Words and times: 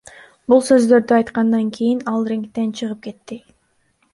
Бул 0.53 0.63
сөздөрдү 0.69 1.15
айткандан 1.17 1.69
кийин 1.77 2.01
ал 2.13 2.27
рингден 2.33 2.73
чыгып 2.81 3.05
кеткен. 3.09 3.45